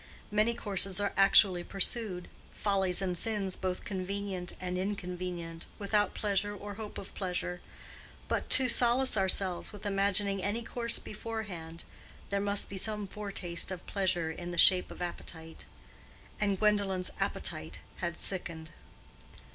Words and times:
Many 0.31 0.55
courses 0.55 0.99
are 0.99 1.13
actually 1.15 1.63
pursued—follies 1.63 3.03
and 3.03 3.15
sins 3.15 3.55
both 3.55 3.83
convenient 3.85 4.55
and 4.59 4.75
inconvenient—without 4.75 6.15
pleasure 6.15 6.55
or 6.55 6.73
hope 6.73 6.97
of 6.97 7.13
pleasure; 7.13 7.61
but 8.27 8.49
to 8.49 8.67
solace 8.67 9.15
ourselves 9.15 9.71
with 9.71 9.85
imagining 9.85 10.41
any 10.41 10.63
course 10.63 10.97
beforehand, 10.97 11.83
there 12.29 12.41
must 12.41 12.67
be 12.67 12.77
some 12.79 13.05
foretaste 13.05 13.69
of 13.69 13.85
pleasure 13.85 14.31
in 14.31 14.49
the 14.49 14.57
shape 14.57 14.89
of 14.89 15.03
appetite; 15.03 15.65
and 16.39 16.57
Gwendolen's 16.57 17.11
appetite 17.19 17.79
had 17.97 18.17
sickened. 18.17 18.71